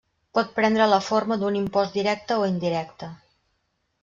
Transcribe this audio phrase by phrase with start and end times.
[0.35, 3.13] Pot prendre la forma d'un impost directe o indirecte.